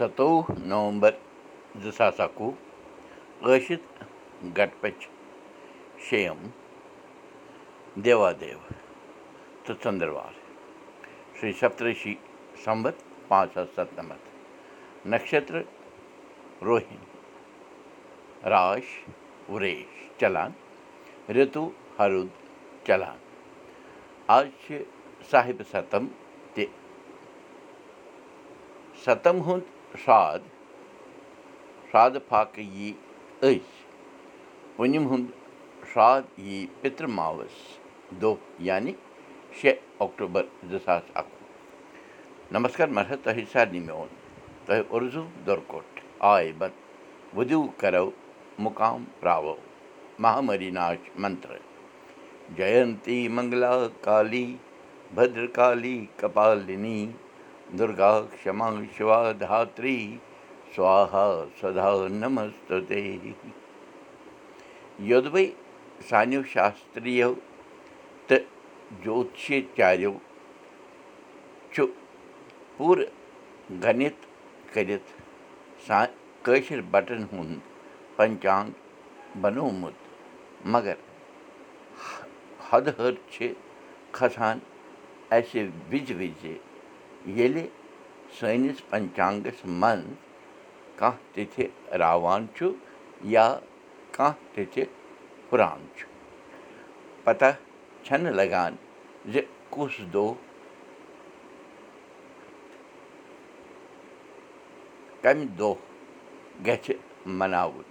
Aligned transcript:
سَتووُہ 0.00 0.52
نَومبر 0.68 1.12
زٕ 1.82 1.92
ساس 1.96 2.20
اَکوُہ 2.24 2.50
ٲشِتھ 3.46 3.88
گٹپٔچ 4.56 5.00
شیٚیِم 6.06 6.40
دیوادیو 8.04 8.58
تہٕ 9.64 9.76
ژٔنٛدٕروار 9.82 10.32
شِرٛی 11.36 11.52
سپترشی 11.60 12.14
سمبت 12.64 12.96
پانٛژھ 13.28 13.52
ساس 13.54 13.68
سَتنَمَتھ 13.74 14.26
نَشتر 15.12 15.54
روہِنۍ 16.66 17.00
راش 18.52 18.86
وُریش 19.50 19.92
چلان 20.20 20.50
رِتوٗ 21.36 21.68
ہرُد 21.98 22.30
چلان 22.86 23.18
آز 24.36 24.46
چھِ 24.62 24.82
صاحِبہٕ 25.30 25.68
سَتم 25.72 26.04
تہِ 26.54 26.64
سَتم 29.04 29.42
ہُنٛد 29.46 29.79
شرٛاد 29.98 30.38
شرٛادٕ 31.90 32.20
فاقہٕ 32.28 32.64
یی 32.76 32.92
أزۍ 33.42 33.58
پوٗنِم 34.76 35.06
ہُنٛد 35.10 35.28
شرٛاد 35.92 36.22
یی 36.38 36.66
پِتٕر 36.80 37.06
ماوس 37.18 37.56
دۄہ 38.20 38.34
یعنی 38.68 38.92
شےٚ 39.60 39.78
اکٹوٗبر 40.02 40.44
زٕ 40.70 40.78
ساس 40.84 41.02
اَکوُہ 41.14 41.38
نمسکار 42.52 42.88
مہراج 42.96 43.18
تۄہہِ 43.24 43.44
سارنٕے 43.52 43.80
میون 43.86 44.08
تۄہہِ 44.66 44.82
اُرزوٗ 44.90 45.26
بد 46.58 46.72
وُدِو 47.36 47.62
کرو 47.80 48.10
مُقام 48.64 49.04
راوو 49.24 49.54
مہامری 50.22 50.70
ناش 50.70 51.10
منتر 51.22 51.56
جینتی 52.56 53.18
منگلا 53.34 53.74
کالی 54.00 54.46
بدر 55.14 55.46
کالی 55.58 55.98
کپالنی 56.16 56.98
دُرگا 57.78 58.12
کما 58.42 58.68
شِوا 58.96 59.20
دھاتری 59.40 59.98
سوہا 60.74 61.26
سدا 61.60 61.90
نمست 62.20 62.72
یودوے 65.08 65.44
سانیو 66.08 66.42
شاسترٛیو 66.52 67.32
تہٕ 68.26 68.44
جوتشچارو 69.02 70.12
چھُ 71.72 71.86
پوٗرٕ 72.76 73.08
گنِت 73.82 74.18
کٔرِتھ 74.72 75.10
کٲشِر 76.44 76.80
بٹن 76.90 77.22
ہُنٛد 77.32 77.60
پنچانٛگ 78.16 78.70
بنومُت 79.40 79.98
مگر 80.72 80.94
حدٕ 82.70 82.92
ہر 82.98 83.12
چھِ 83.32 83.52
کھسان 84.16 84.58
اَسہِ 85.36 85.66
وِزِ 85.90 86.12
وِزِ 86.20 86.42
ییٚلہِ 87.26 87.66
سٲنِس 88.38 88.88
پنچانگس 88.90 89.64
منٛز 89.64 90.14
کانٛہہ 90.98 91.34
تِتھِ 91.34 91.66
راوان 92.00 92.46
چھُ 92.56 92.70
یا 93.34 93.46
کانٛہہ 94.16 94.54
تِتھِ 94.54 94.84
ہُران 95.52 95.86
چھُ 95.96 96.06
پتہ 97.24 97.50
چھنہٕ 98.04 98.32
لگان 98.38 98.76
زِ 99.32 99.40
کُس 99.70 99.94
دۄہ 100.12 100.34
کمہِ 105.22 105.46
دۄہ 105.58 105.74
گژھِ 106.66 106.94
مناوُن 107.38 107.88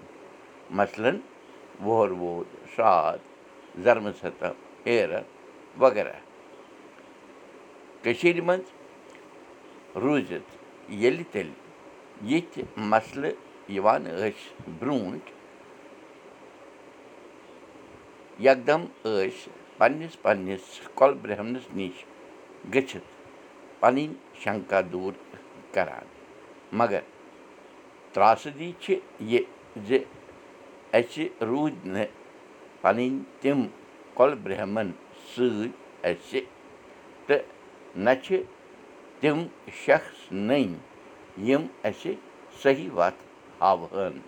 مثلن 0.80 1.18
وُہر 1.86 2.12
وول 2.22 2.48
شرٛاد 2.76 3.20
زرمہٕ 3.84 4.18
ستم 4.22 4.54
ایرٕ 4.84 5.22
وغیرہ 5.80 6.18
کٔشیٖرِ 8.04 8.42
منٛز 8.48 8.79
روٗزِتھ 9.96 10.58
ییٚلہِ 10.92 11.24
تیٚلہِ 11.32 12.32
یِتھۍ 12.32 12.64
مسلہٕ 12.92 13.34
یِوان 13.76 14.04
ٲسۍ 14.04 14.72
برٛونٛٹھ 14.80 15.30
یکدم 18.46 18.86
ٲسۍ 19.04 19.50
پنٕنِس 19.78 20.22
پنٕنِس 20.22 20.80
کۄل 20.96 21.14
برہمنس 21.22 21.74
نِش 21.76 22.04
گٔژھِتھ 22.74 23.10
پنٕنۍ 23.80 24.14
شنکا 24.44 24.82
دوٗر 24.92 25.14
کران 25.74 26.06
مگر 26.80 27.00
ترٛاسدی 28.14 28.72
چھِ 28.82 28.96
یہِ 29.32 29.44
زِ 29.88 29.98
اَسہِ 30.98 31.28
روٗدۍ 31.42 31.88
نہٕ 31.94 32.12
پنٕنۍ 32.82 33.20
تِم 33.42 33.66
کۄلہٕ 34.16 34.40
برہمن 34.44 34.92
سۭتۍ 35.36 35.70
اَسہِ 36.04 36.42
تہٕ 37.26 37.44
نہ 37.96 38.10
چھِ 38.24 38.42
تِم 39.22 39.40
شخص 39.86 40.32
نٔنۍ 40.32 40.74
یِم 41.48 41.64
اَسہِ 41.84 42.14
صحیح 42.64 42.90
وتھ 42.96 43.24
ہاوہن۔ 43.62 44.20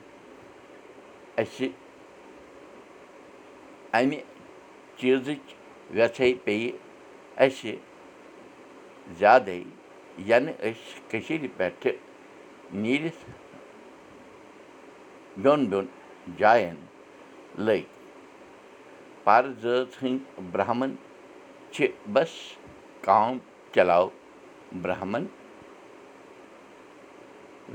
اَسہِ 1.42 1.68
اَمہِ 3.94 4.20
چیٖزٕچ 4.98 5.46
وٮ۪ژھے 5.96 6.34
پیٚیہِ 6.44 6.72
اَسہِ 7.38 7.76
زیادَے 9.20 9.64
یَنہٕ 10.28 10.54
أسۍ 10.60 11.00
کٔشیٖرِ 11.10 11.48
پٮ۪ٹھٕ 11.58 11.96
نیٖرِتھ 12.74 13.24
بیوٚن 15.38 15.66
بیوٚن 15.70 15.86
جاین 16.38 16.76
لٔگۍ۔ 17.58 17.86
پَر 19.24 19.46
زٲژ 19.62 20.04
ہٕنٛدۍ 20.04 20.44
برٛہمن 20.52 20.96
چھِ 21.72 21.88
بس 22.14 22.32
کام 23.02 23.38
چلاو 23.76 24.10
برٛہمن 24.82 25.26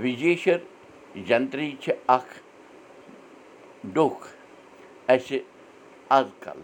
وِجیشر 0.02 0.56
جنترٛی 1.26 1.74
چھِ 1.80 1.92
اکھ 2.16 2.38
ڈوٚکھ 3.94 4.26
اَسہِ 5.12 5.38
آز 6.16 6.26
کل 6.40 6.60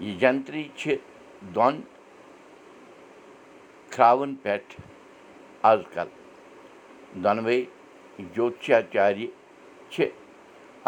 یہِ 0.00 0.18
جنترٛی 0.20 0.68
چھِ 0.76 0.96
دۄن 1.54 1.80
کھرٛاوَن 3.90 4.34
پٮ۪ٹھ 4.42 4.80
آز 5.70 5.80
کل 5.94 6.08
دۄنوَے 7.24 7.64
جوتشاچارِ 8.34 9.26
چھِ 9.90 10.08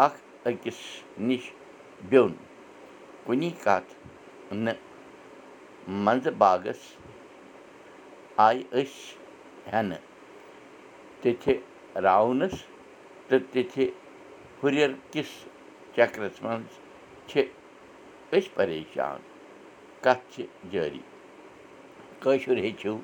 اکھ 0.05 0.47
أکِس 0.47 0.79
نِش 1.27 1.51
بیوٚن 2.09 2.33
کُنی 3.25 3.49
کتھ 3.63 3.93
نہٕ 4.53 4.79
منٛزٕ 5.87 6.31
باغس 6.37 6.81
آیہِ 8.41 8.63
أسۍ 8.71 9.15
ہٮ۪نہٕ 9.71 10.01
تِتھِ 11.21 11.53
راونس 12.03 12.53
تہٕ 13.27 13.39
تِتھِ 13.51 13.85
ہُرٮ۪ر 14.63 14.91
کِس 15.11 15.29
چکرس 15.95 16.41
منٛز 16.43 16.71
چھِ 17.29 17.41
أسۍ 18.35 18.49
پریشان 18.55 19.19
کتھ 20.03 20.23
چھِ 20.33 20.45
جٲری 20.71 21.01
کٲشُر 22.21 22.57
ہیٚچھِو 22.63 22.97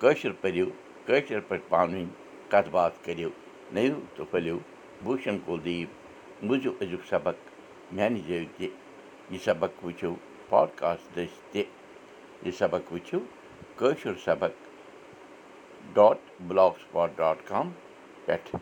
کٲشُر 0.00 0.32
پٔرِو 0.40 0.66
کٲشِر 1.06 1.40
پٲٹھۍ 1.48 1.68
پانہٕ 1.68 1.94
ؤنۍ 1.98 2.06
کتھ 2.50 2.68
باتھ 2.74 2.96
کٔرِو 3.04 3.30
نٔوِو 3.74 4.00
تہٕ 4.14 4.26
پھٔلِو 4.30 4.58
بوٗشن 5.04 5.38
کُلدیٖپ 5.46 5.90
بوٗزِو 6.46 6.70
أزیُک 6.80 7.02
سبق 7.10 7.36
میانہِ 7.94 8.20
جٲے 8.26 8.44
تہِ 8.56 8.66
یہِ 9.30 9.38
سبق 9.44 9.84
وٕچھِو 9.84 10.14
پاڈکاسٹ 10.48 11.14
دٔسۍ 11.16 11.40
تہِ 11.52 11.62
یہِ 12.44 12.52
سبق 12.58 12.92
وٕچھِو 12.92 13.18
کٲشُر 13.82 14.12
سبق 14.24 14.52
dot 15.94 16.18
blog 16.48 16.78
spot 16.80 17.16
dot 17.16 17.36
com 17.48 17.70
پٮ۪ٹھ 18.26 18.56